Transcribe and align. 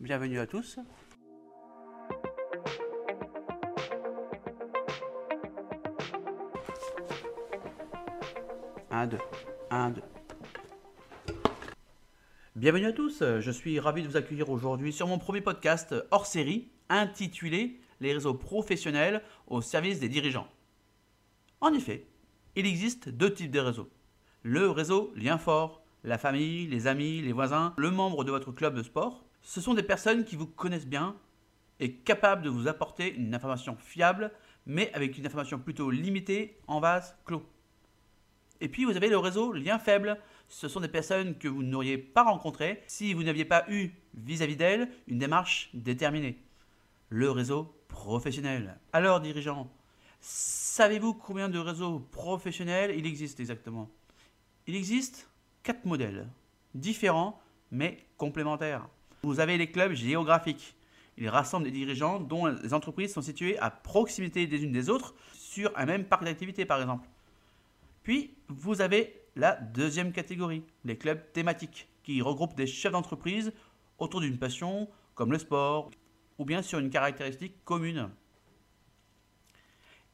bienvenue 0.00 0.38
à 0.38 0.46
tous. 0.46 0.78
Un, 8.90 9.06
deux, 9.06 9.18
un, 9.70 9.90
deux. 9.90 10.02
Bienvenue 12.54 12.86
à 12.86 12.92
tous, 12.92 13.22
je 13.40 13.50
suis 13.50 13.78
ravi 13.78 14.02
de 14.02 14.08
vous 14.08 14.16
accueillir 14.16 14.48
aujourd'hui 14.50 14.92
sur 14.92 15.06
mon 15.06 15.18
premier 15.18 15.40
podcast 15.40 15.94
hors 16.10 16.26
série 16.26 16.70
intitulé 16.88 17.80
Les 18.00 18.12
réseaux 18.12 18.34
professionnels 18.34 19.22
au 19.46 19.60
service 19.60 20.00
des 20.00 20.08
dirigeants. 20.08 20.48
En 21.60 21.72
effet, 21.74 22.06
il 22.54 22.66
existe 22.66 23.08
deux 23.08 23.32
types 23.32 23.50
de 23.50 23.60
réseaux. 23.60 23.90
Le 24.42 24.70
réseau 24.70 25.12
lien 25.16 25.36
fort, 25.36 25.82
la 26.04 26.16
famille, 26.16 26.66
les 26.68 26.86
amis, 26.86 27.20
les 27.20 27.32
voisins, 27.32 27.74
le 27.76 27.90
membre 27.90 28.24
de 28.24 28.30
votre 28.30 28.52
club 28.52 28.74
de 28.74 28.82
sport, 28.82 29.25
ce 29.46 29.60
sont 29.60 29.74
des 29.74 29.84
personnes 29.84 30.24
qui 30.24 30.34
vous 30.34 30.48
connaissent 30.48 30.88
bien 30.88 31.14
et 31.78 31.92
capables 31.92 32.42
de 32.42 32.50
vous 32.50 32.66
apporter 32.66 33.14
une 33.14 33.32
information 33.32 33.76
fiable, 33.76 34.32
mais 34.66 34.92
avec 34.92 35.16
une 35.16 35.24
information 35.24 35.60
plutôt 35.60 35.88
limitée 35.88 36.58
en 36.66 36.80
vase 36.80 37.16
clos. 37.24 37.46
Et 38.60 38.68
puis 38.68 38.84
vous 38.84 38.96
avez 38.96 39.08
le 39.08 39.18
réseau 39.18 39.52
lien 39.52 39.78
faible. 39.78 40.18
Ce 40.48 40.66
sont 40.66 40.80
des 40.80 40.88
personnes 40.88 41.38
que 41.38 41.46
vous 41.46 41.62
n'auriez 41.62 41.96
pas 41.96 42.24
rencontrées 42.24 42.82
si 42.88 43.14
vous 43.14 43.22
n'aviez 43.22 43.44
pas 43.44 43.64
eu 43.68 43.90
vis-à-vis 44.14 44.56
d'elles 44.56 44.88
une 45.06 45.18
démarche 45.18 45.70
déterminée. 45.74 46.42
Le 47.08 47.30
réseau 47.30 47.72
professionnel. 47.86 48.80
Alors 48.92 49.20
dirigeants, 49.20 49.70
savez-vous 50.20 51.14
combien 51.14 51.48
de 51.48 51.60
réseaux 51.60 52.00
professionnels 52.00 52.98
il 52.98 53.06
existe 53.06 53.38
exactement? 53.38 53.88
Il 54.66 54.74
existe 54.74 55.30
quatre 55.62 55.84
modèles, 55.84 56.26
différents 56.74 57.40
mais 57.70 58.04
complémentaires. 58.16 58.88
Vous 59.26 59.40
avez 59.40 59.58
les 59.58 59.72
clubs 59.72 59.92
géographiques. 59.92 60.76
Ils 61.18 61.28
rassemblent 61.28 61.64
des 61.64 61.72
dirigeants 61.72 62.20
dont 62.20 62.46
les 62.46 62.72
entreprises 62.72 63.12
sont 63.12 63.22
situées 63.22 63.58
à 63.58 63.70
proximité 63.70 64.46
des 64.46 64.62
unes 64.62 64.70
des 64.70 64.88
autres 64.88 65.16
sur 65.32 65.76
un 65.76 65.84
même 65.84 66.04
parc 66.04 66.22
d'activité 66.22 66.64
par 66.64 66.80
exemple. 66.80 67.08
Puis 68.04 68.36
vous 68.46 68.80
avez 68.80 69.20
la 69.34 69.56
deuxième 69.56 70.12
catégorie, 70.12 70.62
les 70.84 70.96
clubs 70.96 71.20
thématiques, 71.32 71.88
qui 72.04 72.22
regroupent 72.22 72.54
des 72.54 72.68
chefs 72.68 72.92
d'entreprise 72.92 73.52
autour 73.98 74.20
d'une 74.20 74.38
passion 74.38 74.88
comme 75.16 75.32
le 75.32 75.38
sport 75.38 75.90
ou 76.38 76.44
bien 76.44 76.62
sur 76.62 76.78
une 76.78 76.90
caractéristique 76.90 77.64
commune. 77.64 78.10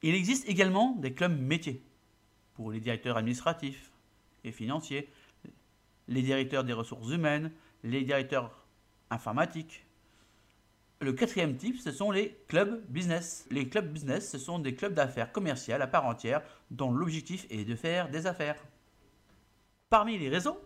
Il 0.01 0.15
existe 0.15 0.49
également 0.49 0.97
des 0.97 1.13
clubs 1.13 1.39
métiers 1.39 1.83
pour 2.55 2.73
les 2.73 2.81
directeurs 2.81 3.19
administratifs 3.19 3.93
et 4.43 4.53
financiers, 4.53 5.11
les 6.09 6.23
directeurs 6.23 6.65
des 6.65 6.73
ressources 6.73 7.11
humaines, 7.11 7.53
les 7.85 8.05
directeurs 8.05 8.62
informatiques. 9.13 9.87
Le 11.01 11.13
quatrième 11.13 11.57
type, 11.57 11.79
ce 11.79 11.91
sont 11.91 12.11
les 12.11 12.37
clubs 12.49 12.85
business. 12.89 13.47
Les 13.51 13.69
clubs 13.69 13.93
business, 13.93 14.31
ce 14.31 14.39
sont 14.39 14.59
des 14.59 14.75
clubs 14.75 14.95
d'affaires 14.95 15.33
commerciales 15.33 15.83
à 15.83 15.87
part 15.87 16.07
entière 16.07 16.43
dont 16.71 16.93
l'objectif 16.93 17.47
est 17.51 17.65
de 17.65 17.75
faire 17.75 18.09
des 18.09 18.27
affaires. 18.27 18.57
Parmi 19.91 20.17
les 20.17 20.29
réseaux 20.29 20.61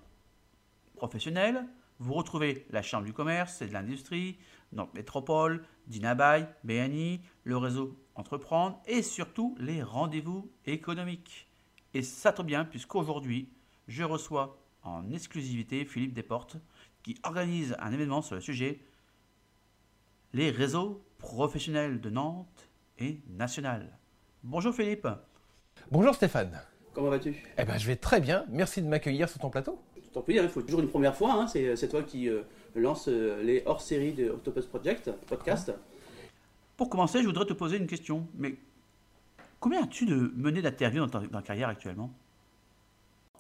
professionnels, 0.97 1.65
vous 1.99 2.13
retrouvez 2.13 2.67
la 2.71 2.83
Chambre 2.83 3.05
du 3.05 3.13
commerce 3.13 3.63
et 3.63 3.67
de 3.67 3.73
l'industrie, 3.73 4.39
donc 4.73 4.93
Métropole, 4.95 5.65
Dinabaye, 5.87 6.47
BNI, 6.65 7.21
le 7.45 7.57
réseau 7.57 7.97
Entreprendre 8.15 8.81
et 8.87 9.03
surtout 9.03 9.55
les 9.59 9.83
rendez-vous 9.83 10.51
économiques. 10.65 11.49
Et 11.93 12.03
ça 12.03 12.33
tombe 12.33 12.47
bien 12.47 12.65
puisqu'aujourd'hui, 12.65 13.51
je 13.89 14.05
reçois 14.05 14.59
en 14.83 15.11
exclusivité 15.11 15.85
Philippe 15.85 16.15
Desportes 16.15 16.57
qui 17.07 17.17
organise 17.23 17.77
un 17.79 17.93
événement 17.93 18.21
sur 18.21 18.35
le 18.35 18.41
sujet 18.41 18.81
les 20.33 20.51
réseaux 20.51 21.05
professionnels 21.19 22.01
de 22.01 22.11
Nantes 22.11 22.69
et 22.99 23.21
national. 23.29 23.97
Bonjour 24.43 24.75
Philippe. 24.75 25.07
Bonjour 25.93 26.17
Stéphane. 26.17 26.61
Comment 26.93 27.11
vas-tu? 27.11 27.37
Eh 27.59 27.65
ben, 27.65 27.79
je 27.79 27.87
vais 27.87 27.95
très 27.95 28.21
bien. 28.21 28.45
Merci 28.49 28.83
de 28.83 28.89
m'accueillir 28.89 29.29
sur 29.29 29.39
ton 29.39 29.51
plateau. 29.51 29.81
Tant 30.13 30.21
pis, 30.21 30.37
hein, 30.37 30.43
il 30.43 30.49
faut 30.49 30.63
toujours 30.63 30.81
une 30.81 30.89
première 30.89 31.15
fois. 31.15 31.33
Hein. 31.35 31.47
C'est 31.47 31.89
toi 31.89 32.03
qui 32.03 32.29
euh, 32.29 32.43
lance 32.75 33.07
euh, 33.07 33.41
les 33.41 33.63
hors-séries 33.67 34.13
de 34.13 34.31
Octopus 34.31 34.67
Project, 34.67 35.13
podcast. 35.29 35.73
Pour 36.77 36.91
commencer, 36.91 37.21
je 37.21 37.27
voudrais 37.27 37.47
te 37.47 37.53
poser 37.53 37.77
une 37.77 37.87
question. 37.87 38.27
Mais 38.35 38.57
combien 39.61 39.85
as-tu 39.85 40.07
de 40.07 40.33
menées 40.35 40.61
d'interviews 40.61 41.07
dans 41.07 41.21
ta 41.21 41.43
carrière 41.43 41.69
actuellement? 41.69 42.11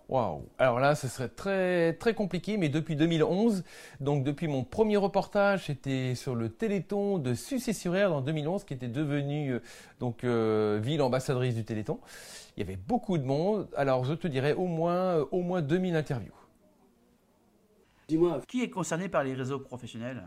Waouh 0.08 0.48
Alors 0.58 0.78
là, 0.78 0.94
ce 0.94 1.08
serait 1.08 1.28
très 1.28 1.92
très 1.94 2.14
compliqué, 2.14 2.56
mais 2.58 2.68
depuis 2.68 2.94
2011, 2.94 3.64
donc 3.98 4.22
depuis 4.22 4.46
mon 4.46 4.62
premier 4.62 4.96
reportage, 4.96 5.66
c'était 5.66 6.14
sur 6.14 6.36
le 6.36 6.48
Téléthon 6.48 7.18
de 7.18 7.34
Sucé-sur-Air 7.34 8.14
en 8.14 8.20
2011, 8.20 8.62
qui 8.64 8.74
était 8.74 8.86
devenu 8.86 9.54
euh, 9.54 9.62
donc 9.98 10.22
euh, 10.22 10.78
ville 10.80 11.02
ambassadrice 11.02 11.56
du 11.56 11.64
Téléthon. 11.64 11.98
Il 12.56 12.60
y 12.60 12.62
avait 12.62 12.76
beaucoup 12.76 13.18
de 13.18 13.24
monde. 13.24 13.68
Alors 13.76 14.04
je 14.04 14.14
te 14.14 14.28
dirais 14.28 14.52
au 14.52 14.66
moins 14.66 15.16
euh, 15.18 15.24
au 15.32 15.42
moins 15.42 15.60
2000 15.60 15.96
interviews. 15.96 16.32
Dis-moi, 18.06 18.40
qui 18.46 18.62
est 18.62 18.70
concerné 18.70 19.08
par 19.08 19.24
les 19.24 19.34
réseaux 19.34 19.58
professionnels? 19.58 20.22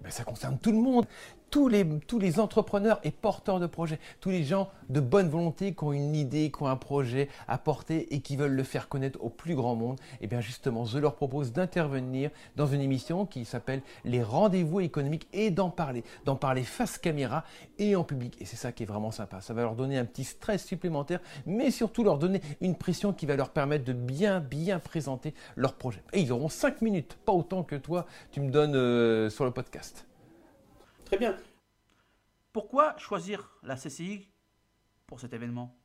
Ben, 0.00 0.10
ça 0.10 0.22
concerne 0.22 0.58
tout 0.58 0.70
le 0.70 0.78
monde 0.78 1.06
tous 1.52 1.68
les, 1.68 1.86
tous 2.06 2.18
les 2.18 2.40
entrepreneurs 2.40 2.98
et 3.04 3.10
porteurs 3.10 3.60
de 3.60 3.66
projets, 3.66 4.00
tous 4.20 4.30
les 4.30 4.42
gens 4.42 4.70
de 4.88 5.00
bonne 5.00 5.28
volonté 5.28 5.74
qui 5.74 5.84
ont 5.84 5.92
une 5.92 6.16
idée, 6.16 6.50
qui 6.50 6.62
ont 6.62 6.66
un 6.66 6.76
projet 6.76 7.28
à 7.46 7.58
porter 7.58 8.12
et 8.14 8.20
qui 8.20 8.36
veulent 8.36 8.54
le 8.54 8.62
faire 8.62 8.88
connaître 8.88 9.22
au 9.22 9.28
plus 9.28 9.54
grand 9.54 9.74
monde, 9.76 10.00
et 10.14 10.22
eh 10.22 10.26
bien 10.28 10.40
justement, 10.40 10.86
je 10.86 10.98
leur 10.98 11.14
propose 11.14 11.52
d'intervenir 11.52 12.30
dans 12.56 12.66
une 12.66 12.80
émission 12.80 13.26
qui 13.26 13.44
s'appelle 13.44 13.82
Les 14.06 14.22
rendez-vous 14.22 14.80
économiques 14.80 15.28
et 15.34 15.50
d'en 15.50 15.68
parler, 15.68 16.04
d'en 16.24 16.36
parler 16.36 16.62
face 16.62 16.96
caméra 16.96 17.44
et 17.78 17.96
en 17.96 18.02
public. 18.02 18.34
Et 18.40 18.46
c'est 18.46 18.56
ça 18.56 18.72
qui 18.72 18.84
est 18.84 18.86
vraiment 18.86 19.10
sympa. 19.10 19.42
Ça 19.42 19.52
va 19.52 19.60
leur 19.60 19.74
donner 19.74 19.98
un 19.98 20.06
petit 20.06 20.24
stress 20.24 20.64
supplémentaire, 20.64 21.20
mais 21.44 21.70
surtout 21.70 22.02
leur 22.02 22.16
donner 22.16 22.40
une 22.62 22.76
pression 22.76 23.12
qui 23.12 23.26
va 23.26 23.36
leur 23.36 23.50
permettre 23.50 23.84
de 23.84 23.92
bien, 23.92 24.40
bien 24.40 24.78
présenter 24.78 25.34
leur 25.56 25.74
projet. 25.74 26.02
Et 26.14 26.20
ils 26.22 26.32
auront 26.32 26.48
5 26.48 26.80
minutes, 26.80 27.18
pas 27.26 27.32
autant 27.32 27.62
que 27.62 27.76
toi, 27.76 28.06
tu 28.30 28.40
me 28.40 28.50
donnes 28.50 28.74
euh, 28.74 29.28
sur 29.28 29.44
le 29.44 29.50
podcast. 29.50 30.06
Très 31.12 31.18
bien. 31.18 31.36
Pourquoi 32.54 32.96
choisir 32.96 33.50
la 33.62 33.76
CCI 33.76 34.30
pour 35.06 35.20
cet 35.20 35.34
événement? 35.34 35.78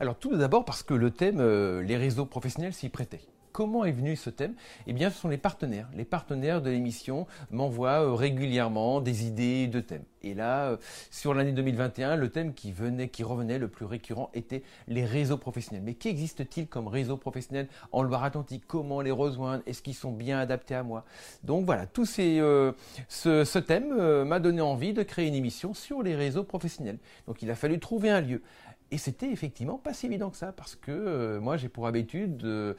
Alors 0.00 0.16
tout 0.16 0.36
d'abord 0.36 0.64
parce 0.64 0.82
que 0.82 0.94
le 0.94 1.10
thème, 1.10 1.38
euh, 1.40 1.82
les 1.82 1.96
réseaux 1.96 2.26
professionnels 2.26 2.74
s'y 2.74 2.88
prêtaient. 2.88 3.20
Comment 3.52 3.86
est 3.86 3.92
venu 3.92 4.16
ce 4.16 4.28
thème? 4.28 4.54
Eh 4.86 4.92
bien, 4.92 5.08
ce 5.08 5.18
sont 5.18 5.28
les 5.28 5.38
partenaires. 5.38 5.88
Les 5.94 6.04
partenaires 6.04 6.60
de 6.60 6.68
l'émission 6.68 7.26
m'envoient 7.50 8.04
euh, 8.04 8.12
régulièrement 8.12 9.00
des 9.00 9.26
idées 9.26 9.66
de 9.66 9.80
thèmes. 9.80 10.04
Et 10.22 10.34
là, 10.34 10.72
euh, 10.72 10.76
sur 11.10 11.32
l'année 11.32 11.52
2021, 11.52 12.16
le 12.16 12.28
thème 12.28 12.52
qui 12.52 12.70
venait, 12.70 13.08
qui 13.08 13.22
revenait 13.22 13.58
le 13.58 13.68
plus 13.68 13.86
récurrent 13.86 14.28
était 14.34 14.62
les 14.88 15.06
réseaux 15.06 15.38
professionnels. 15.38 15.82
Mais 15.82 15.94
qu'existe-t-il 15.94 16.66
comme 16.66 16.86
réseaux 16.86 17.16
professionnels 17.16 17.68
en 17.92 18.02
Loire-Atlantique? 18.02 18.64
Comment 18.66 19.00
les 19.00 19.10
rejoindre? 19.10 19.62
Est-ce 19.64 19.80
qu'ils 19.80 19.94
sont 19.94 20.12
bien 20.12 20.38
adaptés 20.38 20.74
à 20.74 20.82
moi? 20.82 21.06
Donc 21.42 21.64
voilà, 21.64 21.86
tout 21.86 22.04
ce, 22.04 23.58
thème 23.60 24.24
m'a 24.24 24.38
donné 24.38 24.60
envie 24.60 24.92
de 24.92 25.02
créer 25.02 25.28
une 25.28 25.34
émission 25.34 25.72
sur 25.72 26.02
les 26.02 26.14
réseaux 26.14 26.44
professionnels. 26.44 26.98
Donc 27.26 27.40
il 27.40 27.50
a 27.50 27.54
fallu 27.54 27.78
trouver 27.78 28.10
un 28.10 28.20
lieu. 28.20 28.42
Et 28.90 28.98
c'était 28.98 29.30
effectivement 29.30 29.78
pas 29.78 29.92
si 29.92 30.06
évident 30.06 30.30
que 30.30 30.36
ça, 30.36 30.52
parce 30.52 30.76
que 30.76 30.92
euh, 30.92 31.40
moi 31.40 31.56
j'ai 31.56 31.68
pour 31.68 31.86
habitude 31.88 32.36
de, 32.36 32.76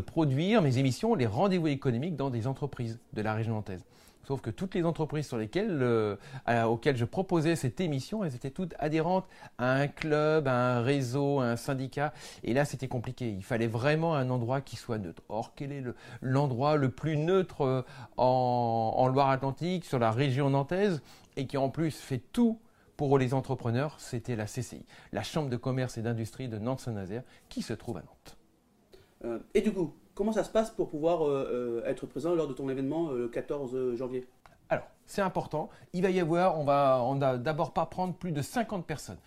produire 0.00 0.62
mes 0.62 0.78
émissions, 0.78 1.14
les 1.14 1.26
rendez-vous 1.26 1.68
économiques 1.68 2.16
dans 2.16 2.30
des 2.30 2.46
entreprises 2.46 2.98
de 3.12 3.22
la 3.22 3.34
région 3.34 3.54
nantaise. 3.54 3.84
Sauf 4.26 4.40
que 4.40 4.50
toutes 4.50 4.74
les 4.74 4.84
entreprises 4.84 5.26
sur 5.26 5.36
lesquelles, 5.36 5.82
euh, 5.82 6.16
auxquelles 6.64 6.96
je 6.96 7.04
proposais 7.04 7.56
cette 7.56 7.78
émission, 7.80 8.24
elles 8.24 8.34
étaient 8.34 8.50
toutes 8.50 8.74
adhérentes 8.78 9.26
à 9.58 9.70
un 9.72 9.86
club, 9.86 10.48
à 10.48 10.76
un 10.76 10.80
réseau, 10.82 11.40
à 11.40 11.44
un 11.44 11.56
syndicat. 11.56 12.14
Et 12.42 12.54
là, 12.54 12.64
c'était 12.64 12.88
compliqué. 12.88 13.28
Il 13.28 13.44
fallait 13.44 13.66
vraiment 13.66 14.14
un 14.14 14.30
endroit 14.30 14.62
qui 14.62 14.76
soit 14.76 14.96
neutre. 14.96 15.22
Or, 15.28 15.52
quel 15.54 15.72
est 15.72 15.84
l'endroit 16.22 16.76
le, 16.76 16.88
plus 16.88 17.18
neutre 17.18 17.60
euh, 17.60 17.82
en, 18.16 18.94
en 18.96 19.08
Loire-Atlantique, 19.08 19.84
sur 19.84 19.98
la 19.98 20.10
région 20.10 20.48
nantaise, 20.48 21.02
et 21.36 21.46
qui 21.46 21.58
en 21.58 21.68
plus 21.68 21.94
fait 21.94 22.22
tout 22.32 22.58
pour 22.96 23.18
les 23.18 23.34
entrepreneurs, 23.34 23.96
c'était 23.98 24.36
la 24.36 24.46
CCI, 24.46 24.84
la 25.12 25.22
Chambre 25.22 25.50
de 25.50 25.56
commerce 25.56 25.98
et 25.98 26.02
d'industrie 26.02 26.48
de 26.48 26.58
Nantes-Saint-Nazaire, 26.58 27.22
qui 27.48 27.62
se 27.62 27.72
trouve 27.72 27.96
à 27.96 28.00
Nantes. 28.00 28.36
Euh, 29.24 29.38
et 29.54 29.62
du 29.62 29.72
coup, 29.72 29.94
comment 30.14 30.32
ça 30.32 30.44
se 30.44 30.50
passe 30.50 30.70
pour 30.70 30.88
pouvoir 30.88 31.26
euh, 31.26 31.82
euh, 31.82 31.86
être 31.86 32.06
présent 32.06 32.34
lors 32.34 32.46
de 32.46 32.52
ton 32.52 32.68
événement 32.68 33.10
le 33.10 33.28
14 33.28 33.96
janvier? 33.96 34.26
Alors, 34.68 34.86
c'est 35.06 35.22
important. 35.22 35.70
Il 35.92 36.02
va 36.02 36.10
y 36.10 36.20
avoir, 36.20 36.58
on 36.58 36.64
va, 36.64 37.00
on 37.02 37.16
d'abord 37.16 37.72
pas 37.72 37.86
prendre 37.86 38.14
plus 38.14 38.32
de 38.32 38.42
50 38.42 38.86
personnes. 38.86 39.18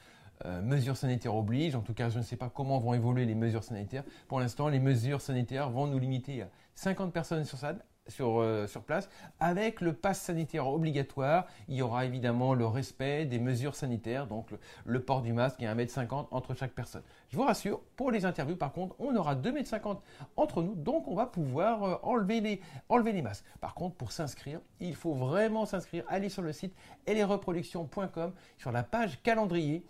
Mesures 0.61 0.97
sanitaires 0.97 1.35
obligent. 1.35 1.75
En 1.75 1.81
tout 1.81 1.93
cas, 1.93 2.09
je 2.09 2.17
ne 2.19 2.23
sais 2.23 2.35
pas 2.35 2.49
comment 2.49 2.79
vont 2.79 2.93
évoluer 2.93 3.25
les 3.25 3.35
mesures 3.35 3.63
sanitaires. 3.63 4.03
Pour 4.27 4.39
l'instant, 4.39 4.67
les 4.67 4.79
mesures 4.79 5.21
sanitaires 5.21 5.69
vont 5.69 5.87
nous 5.87 5.99
limiter 5.99 6.43
à 6.43 6.49
50 6.75 7.11
personnes 7.11 7.45
sur 7.45 7.57
euh, 8.39 8.67
sur 8.67 8.83
place. 8.83 9.09
Avec 9.39 9.81
le 9.81 9.93
pass 9.93 10.21
sanitaire 10.21 10.67
obligatoire, 10.67 11.45
il 11.67 11.75
y 11.75 11.81
aura 11.81 12.05
évidemment 12.05 12.53
le 12.53 12.65
respect 12.65 13.25
des 13.25 13.39
mesures 13.39 13.75
sanitaires, 13.75 14.27
donc 14.27 14.47
le, 14.85 15.01
port 15.01 15.21
du 15.21 15.33
masque 15.33 15.61
et 15.61 15.65
1m50 15.65 16.27
entre 16.31 16.53
chaque 16.53 16.71
personne. 16.71 17.03
Je 17.29 17.37
vous 17.37 17.43
rassure, 17.43 17.81
pour 17.95 18.11
les 18.11 18.25
interviews, 18.25 18.55
par 18.55 18.71
contre, 18.71 18.95
on 18.99 19.15
aura 19.15 19.35
2m50 19.35 19.99
entre 20.35 20.61
nous, 20.63 20.75
donc 20.75 21.07
on 21.07 21.15
va 21.15 21.25
pouvoir 21.25 21.83
euh, 21.83 21.95
enlever, 22.03 22.41
les, 22.41 23.21
masques. 23.21 23.45
Par 23.61 23.73
contre, 23.73 23.95
pour 23.95 24.11
s'inscrire, 24.11 24.59
il 24.79 24.95
faut 24.95 25.13
vraiment 25.13 25.65
s'inscrire. 25.65 26.03
Allez 26.07 26.29
sur 26.29 26.41
le 26.41 26.53
site 26.53 26.75
elesreproductions.com 27.05 28.33
sur 28.57 28.71
la 28.71 28.83
page 28.83 29.21
calendrier. 29.23 29.85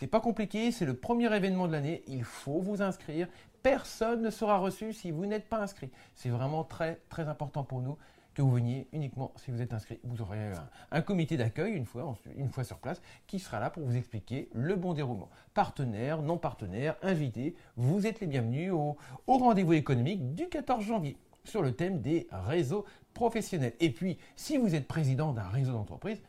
C'est 0.00 0.06
pas 0.06 0.20
compliqué, 0.20 0.72
c'est 0.72 0.86
le 0.86 0.94
premier 0.94 1.26
événement 1.36 1.66
de 1.66 1.72
l'année. 1.72 2.02
Il 2.06 2.24
faut 2.24 2.62
vous 2.62 2.80
inscrire 2.80 3.28
personne 3.62 4.22
ne 4.22 4.30
sera 4.30 4.56
reçu 4.56 4.94
si 4.94 5.10
vous 5.10 5.26
n'êtes 5.26 5.46
pas 5.46 5.58
inscrit. 5.58 5.90
C'est 6.14 6.30
vraiment 6.30 6.64
très 6.64 7.02
très 7.10 7.28
important 7.28 7.64
pour 7.64 7.82
nous 7.82 7.98
que 8.32 8.40
vous 8.40 8.50
veniez 8.50 8.88
uniquement 8.94 9.34
si 9.36 9.50
vous 9.50 9.60
êtes 9.60 9.74
inscrit. 9.74 10.00
Vous 10.02 10.22
aurez 10.22 10.52
un, 10.90 11.02
comité 11.02 11.36
d'accueil 11.36 11.74
une 11.74 11.84
fois, 11.84 12.14
une 12.34 12.48
fois 12.48 12.64
sur 12.64 12.78
place 12.78 13.02
qui 13.26 13.38
sera 13.38 13.60
là 13.60 13.68
pour 13.68 13.82
vous 13.82 13.94
expliquer 13.94 14.48
le 14.54 14.74
bon 14.74 14.94
déroulement. 14.94 15.28
Partenaires, 15.52 16.22
non 16.22 16.38
partenaires, 16.38 16.96
invités, 17.02 17.54
vous 17.76 18.06
êtes 18.06 18.20
les 18.20 18.26
bienvenus 18.26 18.72
au, 18.72 18.96
au 19.26 19.36
rendez-vous 19.36 19.74
économique 19.74 20.34
du 20.34 20.48
14 20.48 20.82
janvier 20.82 21.18
sur 21.44 21.60
le 21.60 21.76
thème 21.76 22.00
des 22.00 22.26
réseaux 22.30 22.86
professionnels. 23.12 23.74
Et 23.80 23.90
puis, 23.90 24.16
si 24.34 24.56
vous 24.56 24.74
êtes 24.74 24.88
président 24.88 25.34
d'un 25.34 25.48
réseau 25.48 25.72
d'entreprise, 25.72 26.22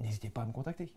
n'hésitez 0.00 0.30
pas 0.30 0.42
à 0.42 0.46
me 0.46 0.52
contacter. 0.52 0.92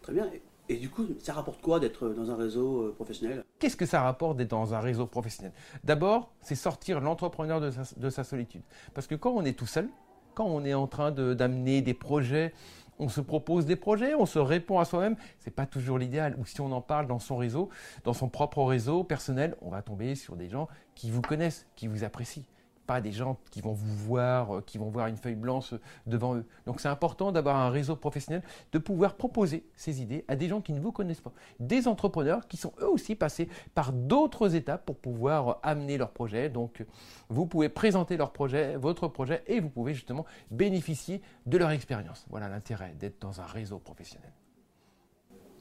Très 0.00 0.14
bien. 0.14 0.30
Et 0.68 0.76
du 0.76 0.88
coup, 0.88 1.06
ça 1.18 1.34
rapporte 1.34 1.60
quoi 1.60 1.78
d'être 1.78 2.08
dans 2.08 2.30
un 2.30 2.36
réseau 2.36 2.82
euh, 2.82 2.94
professionnel? 2.94 3.44
Qu'est-ce 3.58 3.76
que 3.76 3.84
ça 3.84 4.00
rapporte 4.02 4.38
d'être 4.38 4.50
dans 4.50 4.72
un 4.72 4.80
réseau 4.80 5.06
professionnel? 5.06 5.52
D'abord, 5.84 6.32
c'est 6.40 6.54
sortir 6.54 7.00
l'entrepreneur 7.00 7.60
de, 7.60 8.10
sa, 8.10 8.24
solitude. 8.24 8.62
Parce 8.94 9.06
que 9.06 9.14
quand 9.14 9.32
on 9.32 9.44
est 9.44 9.58
tout 9.58 9.66
seul, 9.66 9.88
quand 10.34 10.46
on 10.46 10.64
est 10.64 10.74
en 10.74 10.86
train 10.86 11.10
d'amener 11.10 11.82
des 11.82 11.92
projets, 11.92 12.54
on 12.98 13.08
se 13.08 13.20
propose 13.20 13.66
des 13.66 13.76
projets, 13.76 14.14
on 14.14 14.24
se 14.24 14.38
répond 14.38 14.78
à 14.78 14.84
soi-même, 14.84 15.16
c'est 15.38 15.50
pas 15.50 15.66
toujours 15.66 15.98
l'idéal. 15.98 16.34
Ou 16.38 16.46
si 16.46 16.60
on 16.60 16.72
en 16.72 16.80
parle 16.80 17.06
dans 17.06 17.18
son 17.18 17.36
réseau, 17.36 17.68
dans 18.04 18.14
son 18.14 18.28
propre 18.28 18.62
réseau 18.62 19.04
personnel, 19.04 19.56
on 19.60 19.68
va 19.68 19.82
tomber 19.82 20.14
sur 20.14 20.36
des 20.36 20.48
gens 20.48 20.68
qui 20.94 21.10
vous 21.10 21.20
connaissent, 21.20 21.66
qui 21.76 21.88
vous 21.88 22.04
apprécient 22.04 22.44
pas 22.86 23.00
des 23.00 23.12
gens 23.12 23.38
qui 23.50 23.60
vont 23.60 23.72
vous 23.72 23.96
voir, 23.96 24.56
euh, 24.56 24.60
qui 24.60 24.78
vont 24.78 24.88
voir 24.88 25.06
une 25.06 25.16
feuille 25.16 25.34
blanche 25.34 25.74
devant 26.06 26.36
eux. 26.36 26.44
Donc 26.66 26.80
c'est 26.80 26.88
important 26.88 27.32
d'avoir 27.32 27.56
un 27.56 27.70
réseau 27.70 27.96
professionnel, 27.96 28.42
de 28.72 28.78
pouvoir 28.78 29.14
proposer 29.14 29.64
ces 29.76 30.02
idées 30.02 30.24
à 30.28 30.36
des 30.36 30.48
gens 30.48 30.60
qui 30.60 30.72
ne 30.72 30.80
vous 30.80 30.92
connaissent 30.92 31.20
pas, 31.20 31.32
des 31.60 31.88
entrepreneurs 31.88 32.46
qui 32.48 32.56
sont 32.56 32.72
eux 32.80 32.88
aussi 32.88 33.14
passés 33.14 33.48
par 33.74 33.92
d'autres 33.92 34.54
étapes 34.54 34.84
pour 34.84 34.96
pouvoir 34.96 35.58
amener 35.62 35.98
leur 35.98 36.10
projet. 36.10 36.48
Donc 36.48 36.84
vous 37.28 37.46
pouvez 37.46 37.68
présenter 37.68 38.16
leur 38.16 38.32
projet, 38.32 38.76
votre 38.76 39.08
projet, 39.08 39.42
et 39.46 39.60
vous 39.60 39.70
pouvez 39.70 39.94
justement 39.94 40.24
bénéficier 40.50 41.22
de 41.46 41.58
leur 41.58 41.70
expérience. 41.70 42.26
Voilà 42.30 42.48
l'intérêt 42.48 42.94
d'être 42.98 43.20
dans 43.20 43.40
un 43.40 43.46
réseau 43.46 43.78
professionnel. 43.78 44.32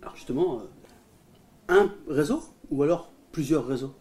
Alors 0.01 0.15
justement, 0.15 0.59
euh, 0.59 0.63
un 1.69 1.93
réseau 2.09 2.43
ou 2.69 2.83
alors 2.83 3.12
plusieurs 3.33 3.67
réseaux 3.67 3.95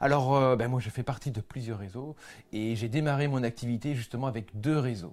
alors, 0.00 0.36
euh, 0.36 0.54
ben 0.54 0.68
moi, 0.68 0.80
je 0.80 0.90
fais 0.90 1.02
partie 1.02 1.32
de 1.32 1.40
plusieurs 1.40 1.78
réseaux 1.78 2.14
et 2.52 2.76
j'ai 2.76 2.88
démarré 2.88 3.26
mon 3.26 3.42
activité 3.42 3.94
justement 3.94 4.28
avec 4.28 4.60
deux 4.60 4.78
réseaux. 4.78 5.12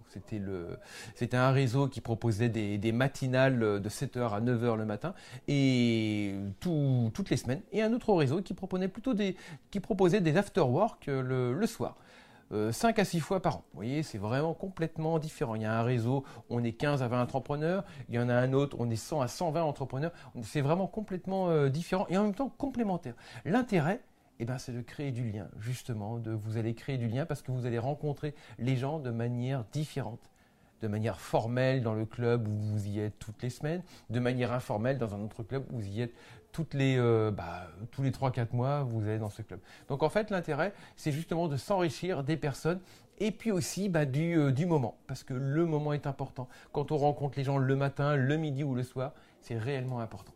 C'était 1.15 1.37
un 1.37 1.51
réseau 1.51 1.87
qui 1.87 1.99
proposait 1.99 2.49
des, 2.49 2.91
matinales 2.91 3.59
de 3.81 3.89
7h 3.89 4.31
à 4.31 4.41
9h 4.41 4.77
le 4.77 4.85
matin 4.85 5.15
et 5.47 6.35
toutes 6.59 7.31
les 7.31 7.37
semaines, 7.37 7.61
et 7.71 7.81
un 7.81 7.91
autre 7.93 8.13
réseau 8.13 8.41
qui 8.41 8.53
proposait 8.53 8.87
plutôt 8.87 9.15
des, 9.15 9.35
qui 9.71 9.81
des 10.21 10.37
after-work 10.37 11.07
le, 11.07 11.53
le 11.53 11.67
soir. 11.67 11.97
5 12.71 12.99
euh, 12.99 13.01
à 13.01 13.05
6 13.05 13.19
fois 13.19 13.41
par 13.41 13.57
an. 13.57 13.63
Vous 13.71 13.77
voyez, 13.77 14.03
c'est 14.03 14.17
vraiment 14.17 14.53
complètement 14.53 15.19
différent. 15.19 15.55
Il 15.55 15.61
y 15.61 15.65
a 15.65 15.77
un 15.77 15.83
réseau, 15.83 16.23
on 16.49 16.63
est 16.63 16.73
15 16.73 17.01
à 17.01 17.07
20 17.07 17.21
entrepreneurs. 17.23 17.83
Il 18.09 18.15
y 18.15 18.19
en 18.19 18.29
a 18.29 18.35
un 18.35 18.53
autre, 18.53 18.77
on 18.79 18.89
est 18.89 18.95
100 18.95 19.21
à 19.21 19.27
120 19.27 19.63
entrepreneurs. 19.63 20.11
C'est 20.43 20.61
vraiment 20.61 20.87
complètement 20.87 21.49
euh, 21.49 21.69
différent 21.69 22.05
et 22.09 22.17
en 22.17 22.23
même 22.23 22.35
temps 22.35 22.49
complémentaire. 22.49 23.15
L'intérêt, 23.45 24.01
eh 24.39 24.45
ben, 24.45 24.57
c'est 24.57 24.73
de 24.73 24.81
créer 24.81 25.11
du 25.11 25.29
lien, 25.29 25.47
justement. 25.59 26.19
De, 26.19 26.31
vous 26.31 26.57
allez 26.57 26.73
créer 26.75 26.97
du 26.97 27.07
lien 27.07 27.25
parce 27.25 27.41
que 27.41 27.51
vous 27.51 27.65
allez 27.65 27.79
rencontrer 27.79 28.35
les 28.59 28.75
gens 28.75 28.99
de 28.99 29.11
manière 29.11 29.63
différente. 29.71 30.32
De 30.83 30.89
manière 30.89 31.17
formelle 31.17 31.81
dans 31.81 31.93
le 31.93 32.05
club 32.05 32.45
où 32.45 32.51
vous 32.51 32.87
y 32.87 32.99
êtes 32.99 33.17
toutes 33.17 33.41
les 33.41 33.49
semaines, 33.49 33.81
de 34.09 34.19
manière 34.19 34.51
informelle 34.51 34.97
dans 34.97 35.15
un 35.15 35.21
autre 35.21 35.41
club 35.41 35.63
où 35.71 35.79
vous 35.79 35.87
y 35.87 36.01
êtes 36.01 36.13
toutes 36.51 36.73
les, 36.73 36.97
euh, 36.97 37.31
bah, 37.31 37.67
tous 37.91 38.03
les 38.03 38.11
3-4 38.11 38.53
mois, 38.53 38.83
vous 38.83 39.01
allez 39.07 39.17
dans 39.17 39.29
ce 39.29 39.41
club. 39.41 39.61
Donc 39.87 40.03
en 40.03 40.09
fait, 40.09 40.29
l'intérêt, 40.29 40.73
c'est 40.97 41.13
justement 41.13 41.47
de 41.47 41.55
s'enrichir 41.55 42.25
des 42.25 42.35
personnes 42.35 42.81
et 43.19 43.31
puis 43.31 43.49
aussi 43.49 43.87
bah, 43.87 44.01
euh, 44.01 44.51
du 44.51 44.65
moment, 44.65 44.97
parce 45.07 45.23
que 45.23 45.33
le 45.33 45.65
moment 45.65 45.93
est 45.93 46.05
important. 46.05 46.49
Quand 46.73 46.91
on 46.91 46.97
rencontre 46.97 47.37
les 47.37 47.45
gens 47.45 47.57
le 47.57 47.75
matin, 47.77 48.17
le 48.17 48.35
midi 48.35 48.65
ou 48.65 48.75
le 48.75 48.83
soir, 48.83 49.13
c'est 49.39 49.57
réellement 49.57 50.01
important 50.01 50.33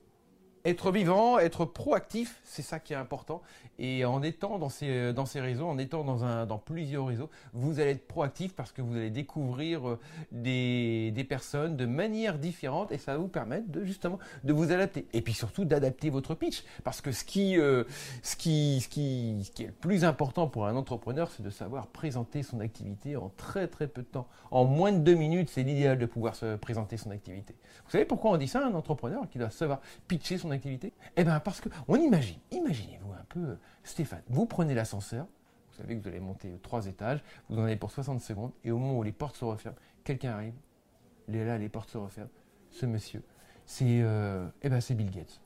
être 0.67 0.91
vivant, 0.91 1.39
être 1.39 1.63
proactif, 1.63 2.41
c'est 2.43 2.61
ça 2.61 2.79
qui 2.79 2.91
est 2.91 2.97
important. 2.97 3.41
Et 3.79 4.03
en 4.03 4.21
étant 4.21 4.59
dans 4.59 4.69
ces, 4.69 5.13
dans 5.13 5.25
ces 5.25 5.39
réseaux, 5.39 5.67
en 5.67 5.77
étant 5.77 6.03
dans, 6.03 6.25
un, 6.25 6.45
dans 6.45 6.57
plusieurs 6.57 7.07
réseaux, 7.07 7.29
vous 7.53 7.79
allez 7.79 7.91
être 7.91 8.07
proactif 8.07 8.53
parce 8.53 8.71
que 8.71 8.81
vous 8.81 8.95
allez 8.95 9.09
découvrir 9.09 9.87
euh, 9.87 9.99
des, 10.31 11.25
personnes 11.29 11.77
de 11.77 11.85
manière 11.85 12.37
différente 12.37 12.91
et 12.91 12.97
ça 12.97 13.13
va 13.13 13.19
vous 13.19 13.27
permettre 13.27 13.69
de 13.69 13.85
justement 13.85 14.19
de 14.43 14.51
vous 14.51 14.71
adapter. 14.71 15.05
Et 15.13 15.21
puis 15.21 15.33
surtout 15.33 15.63
d'adapter 15.63 16.09
votre 16.09 16.35
pitch. 16.35 16.63
Parce 16.83 17.01
que 17.01 17.11
ce 17.11 17.23
qui, 17.23 17.57
euh, 17.57 17.83
ce, 18.23 18.35
qui, 18.35 18.77
est 19.59 19.65
le 19.67 19.71
plus 19.71 20.03
important 20.03 20.47
pour 20.47 20.65
un 20.65 20.75
entrepreneur, 20.75 21.29
c'est 21.31 21.43
de 21.43 21.49
savoir 21.49 21.87
présenter 21.87 22.43
son 22.43 22.59
activité 22.59 23.15
en 23.15 23.31
très 23.37 23.67
très 23.67 23.87
peu 23.87 24.01
de 24.01 24.07
temps. 24.07 24.27
En 24.51 24.65
moins 24.65 24.91
de 24.91 24.99
deux 24.99 25.15
minutes, 25.15 25.49
c'est 25.49 25.63
l'idéal 25.63 25.97
de 25.97 26.05
pouvoir 26.05 26.35
se 26.35 26.55
présenter 26.57 26.97
son 26.97 27.11
activité. 27.11 27.55
Vous 27.85 27.91
savez 27.91 28.05
pourquoi 28.05 28.31
on 28.31 28.37
dit 28.37 28.47
ça 28.47 28.65
un 28.65 28.73
entrepreneur 28.73 29.29
qui 29.29 29.37
doit 29.37 29.49
savoir 29.49 29.79
pitcher 30.07 30.37
son 30.37 30.51
activité 30.51 30.56
Eh 31.15 31.23
bien 31.23 31.39
parce 31.39 31.61
que 31.61 31.69
on 31.87 31.95
imagine, 31.95 32.39
imaginez-vous 32.51 33.13
un 33.13 33.25
peu, 33.29 33.57
Stéphane, 33.83 34.23
vous 34.29 34.45
prenez 34.45 34.73
l'ascenseur, 34.73 35.25
vous 35.71 35.77
savez 35.77 35.97
que 35.97 36.01
vous 36.01 36.07
allez 36.07 36.19
monter 36.19 36.59
trois 36.63 36.87
étages, 36.87 37.23
vous 37.49 37.59
en 37.59 37.63
avez 37.63 37.75
pour 37.75 37.91
60 37.91 38.21
secondes, 38.21 38.51
et 38.63 38.71
au 38.71 38.77
moment 38.77 38.97
où 38.97 39.03
les 39.03 39.11
portes 39.11 39.35
se 39.35 39.45
referment, 39.45 39.77
quelqu'un 40.03 40.31
arrive, 40.31 40.55
là, 41.27 41.57
les 41.57 41.69
portes 41.69 41.89
se 41.89 41.97
referment, 41.97 42.31
ce 42.69 42.85
monsieur, 42.85 43.23
c'est 43.65 44.01
euh, 44.01 44.47
eh 44.61 44.69
ben, 44.69 44.79
Bill 44.79 45.11
Gates. 45.11 45.41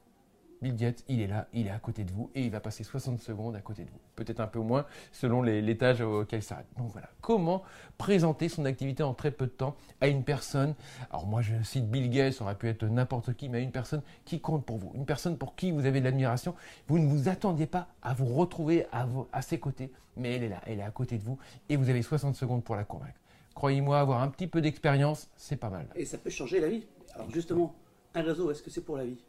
Bill 0.62 0.76
Gates, 0.76 1.04
il 1.08 1.22
est 1.22 1.28
là, 1.28 1.48
il 1.54 1.68
est 1.68 1.72
à 1.72 1.80
côté 1.80 2.04
de 2.04 2.12
vous 2.12 2.30
et 2.36 2.44
il 2.44 2.52
va 2.52 2.60
passer 2.60 2.84
60 2.84 3.20
secondes 3.20 3.56
à 3.56 3.62
côté 3.62 3.84
de 3.84 3.90
vous. 3.90 4.00
Peut-être 4.16 4.40
un 4.40 4.48
peu 4.48 4.60
moins 4.60 4.86
selon 5.12 5.42
l'étage 5.42 6.02
auquel 6.02 6.40
il 6.40 6.44
s'arrête. 6.44 6.68
Donc 6.78 6.92
voilà, 6.92 7.10
comment 7.22 7.64
présenter 7.98 8.48
son 8.48 8.66
activité 8.66 9.02
en 9.02 9.14
très 9.14 9.32
peu 9.32 9.46
de 9.46 9.52
temps 9.52 9.76
à 10.02 10.08
une 10.08 10.24
personne, 10.24 10.76
alors 11.10 11.26
moi 11.26 11.42
je 11.42 11.56
cite 11.64 11.90
Bill 11.90 12.10
Gates, 12.10 12.34
ça 12.34 12.44
aurait 12.44 12.58
pu 12.58 12.68
être 12.70 12.86
n'importe 12.86 13.34
qui, 13.34 13.50
mais 13.50 13.64
une 13.64 13.72
personne 13.72 14.04
qui 14.24 14.40
compte 14.40 14.66
pour 14.66 14.78
vous, 14.78 14.92
une 14.96 15.06
personne 15.06 15.38
pour 15.38 15.56
qui 15.56 15.72
vous 15.72 15.86
avez 15.86 16.00
de 16.00 16.06
l'admiration. 16.06 16.54
Vous 16.88 17.00
ne 17.00 17.08
vous 17.08 17.28
attendiez 17.28 17.68
pas 17.68 17.88
à 18.04 18.14
vous 18.14 18.28
retrouver 18.28 18.86
à, 18.92 19.08
à 19.32 19.42
ses 19.42 19.60
côtés, 19.60 19.92
mais 20.16 20.36
elle 20.36 20.44
est 20.44 20.50
là, 20.50 20.62
elle 20.68 20.80
est 20.80 20.84
à 20.84 20.92
côté 20.92 21.18
de 21.18 21.24
vous 21.24 21.40
et 21.70 21.76
vous 21.76 21.90
avez 21.90 22.04
60 22.04 22.36
secondes 22.36 22.64
pour 22.64 22.76
la 22.76 22.84
convaincre. 22.84 23.20
Croyez-moi, 23.56 24.00
avoir 24.00 24.22
un 24.22 24.30
petit 24.30 24.48
peu 24.48 24.62
d'expérience, 24.62 25.30
c'est 25.36 25.58
pas 25.58 25.70
mal. 25.70 25.88
Et 25.96 26.06
ça 26.06 26.18
peut 26.18 26.30
changer 26.30 26.60
la 26.60 26.70
vie. 26.70 26.86
Alors 27.16 27.30
justement, 27.32 27.76
un 28.14 28.22
réseau, 28.22 28.52
est-ce 28.52 28.62
que 28.62 28.70
c'est 28.70 28.86
pour 28.86 28.98
la 28.98 29.06
vie? 29.06 29.24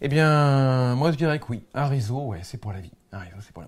Eh 0.00 0.08
bien, 0.08 0.94
moi 0.94 1.12
je 1.12 1.16
dirais 1.16 1.38
que 1.38 1.46
oui. 1.50 1.64
Un 1.74 1.86
réseau, 1.86 2.20
ouais, 2.26 2.40
c'est 2.42 2.58
pour 2.58 2.72
la 2.72 2.80
vie. 2.80 2.92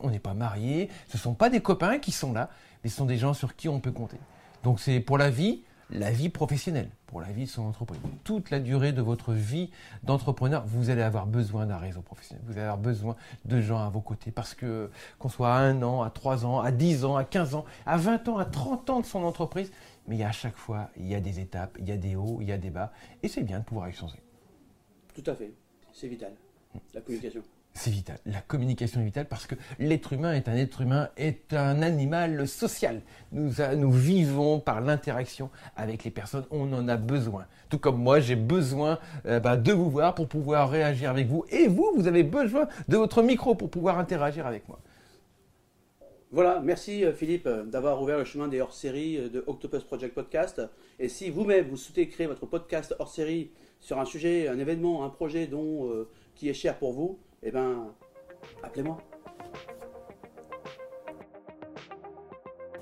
On 0.03 0.11
n'est 0.11 0.19
pas 0.19 0.35
mariés, 0.35 0.89
ce 1.09 1.17
ne 1.17 1.21
sont 1.21 1.35
pas 1.35 1.51
des 1.51 1.61
copains 1.61 1.99
qui 1.99 2.13
sont 2.13 2.33
là, 2.33 2.51
mais 2.83 2.91
ce 2.91 2.97
sont 2.97 3.07
des 3.07 3.17
gens 3.17 3.35
sur 3.35 3.57
qui 3.57 3.69
on 3.69 3.81
peut 3.81 3.93
compter. 3.93 4.19
Donc 4.63 4.81
c'est 4.81 5.01
pour 5.01 5.17
la 5.17 5.31
vie, 5.31 5.63
la 5.91 6.11
vie 6.11 6.29
professionnelle, 6.29 6.91
pour 7.07 7.21
la 7.21 7.33
vie 7.33 7.45
de 7.45 7.49
son 7.49 7.63
entreprise. 7.63 8.01
Toute 8.23 8.51
la 8.51 8.61
durée 8.61 8.93
de 8.93 9.03
votre 9.03 9.33
vie 9.33 9.71
d'entrepreneur, 10.03 10.65
vous 10.67 10.91
allez 10.91 11.03
avoir 11.03 11.27
besoin 11.27 11.67
d'un 11.67 11.79
réseau 11.79 12.03
professionnel. 12.03 12.45
Vous 12.47 12.53
allez 12.53 12.63
avoir 12.63 12.79
besoin 12.79 13.17
de 13.47 13.61
gens 13.61 13.79
à 13.79 13.89
vos 13.89 14.01
côtés. 14.01 14.31
Parce 14.31 14.55
que 14.55 14.91
qu'on 15.19 15.29
soit 15.29 15.53
à 15.53 15.59
un 15.59 15.83
an, 15.83 16.03
à 16.03 16.11
trois 16.11 16.45
ans, 16.45 16.61
à 16.61 16.71
dix 16.71 17.05
ans, 17.05 17.17
à 17.17 17.25
quinze 17.25 17.55
ans, 17.55 17.65
à 17.87 17.97
vingt 17.97 18.29
ans, 18.29 18.39
à 18.39 18.45
trente 18.45 18.89
ans 18.91 19.01
de 19.01 19.07
son 19.07 19.25
entreprise, 19.25 19.73
mais 20.07 20.23
à 20.23 20.33
chaque 20.33 20.57
fois, 20.57 20.91
il 20.97 21.07
y 21.07 21.15
a 21.15 21.21
des 21.21 21.41
étapes, 21.41 21.77
il 21.81 21.89
y 21.89 21.93
a 21.93 21.97
des 21.97 22.15
hauts, 22.15 22.39
il 22.41 22.49
y 22.49 22.53
a 22.53 22.59
des 22.59 22.71
bas. 22.71 22.93
Et 23.23 23.29
c'est 23.29 23.43
bien 23.43 23.59
de 23.59 23.65
pouvoir 23.65 23.89
échanger. 23.89 24.23
Tout 25.15 25.29
à 25.29 25.35
fait. 25.35 25.53
C'est 25.93 26.09
vital. 26.09 26.33
La 26.95 27.01
communication. 27.01 27.43
C'est 27.73 27.91
vital. 27.91 28.19
La 28.27 28.41
communication 28.41 29.01
est 29.01 29.05
vitale 29.05 29.27
parce 29.27 29.47
que 29.47 29.55
l'être 29.79 30.13
humain 30.13 30.35
est 30.35 30.49
un 30.49 30.57
être 30.57 30.81
humain, 30.81 31.09
est 31.17 31.53
un 31.55 31.83
animal 31.83 32.49
social. 32.49 33.01
Nous, 33.33 33.53
nous 33.77 33.93
vivons 33.93 34.59
par 34.61 34.81
l'interaction 34.81 35.51
avec 35.77 36.05
les 36.05 36.11
personnes. 36.11 36.45
On 36.51 36.73
en 36.73 36.89
a 36.89 36.97
besoin. 36.97 37.47
Tout 37.69 37.79
comme 37.79 38.03
moi, 38.03 38.21
j'ai 38.21 38.37
besoin 38.37 38.99
euh, 39.27 39.39
bah, 39.41 39.57
de 39.57 39.73
vous 39.73 39.89
voir 39.89 40.15
pour 40.15 40.29
pouvoir 40.29 40.69
réagir 40.69 41.11
avec 41.11 41.29
vous. 41.29 41.45
Et 41.49 41.69
vous, 41.69 41.93
vous 41.95 42.07
avez 42.09 42.25
besoin 42.25 42.69
de 42.89 42.97
votre 42.97 43.23
micro 43.23 43.55
pour 43.55 43.71
pouvoir 43.71 43.99
interagir 43.99 44.47
avec 44.47 44.69
moi. 44.69 44.81
Voilà, 46.33 46.61
merci 46.61 47.05
euh, 47.05 47.13
Philippe 47.13 47.47
euh, 47.47 47.65
d'avoir 47.65 48.03
ouvert 48.03 48.19
le 48.19 48.25
chemin 48.25 48.49
des 48.49 48.61
hors-séries 48.61 49.31
de 49.31 49.43
Octopus 49.47 49.85
Project 49.85 50.15
Podcast. 50.15 50.61
Et 50.99 51.09
si 51.09 51.31
vous-même 51.31 51.69
vous 51.69 51.77
souhaitez 51.77 52.09
créer 52.09 52.27
votre 52.27 52.47
podcast 52.47 52.95
hors-série 52.99 53.53
sur 53.81 53.99
un 53.99 54.05
sujet, 54.05 54.49
un 54.49 54.59
événement, 54.59 55.05
un 55.05 55.11
projet 55.11 55.47
dont, 55.47 55.89
euh, 55.89 56.09
qui 56.35 56.49
est 56.49 56.55
cher 56.55 56.79
pour 56.79 56.93
vous, 56.93 57.19
eh 57.43 57.51
ben, 57.51 57.93
appelez-moi. 58.63 58.99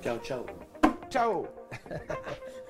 Ciao, 0.03 0.19
ciao. 0.19 0.45
Ciao 1.11 1.47